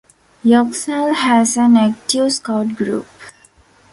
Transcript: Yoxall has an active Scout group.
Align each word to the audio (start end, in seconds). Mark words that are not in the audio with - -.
Yoxall 0.43 1.13
has 1.13 1.55
an 1.57 1.77
active 1.77 2.33
Scout 2.33 2.75
group. 2.75 3.05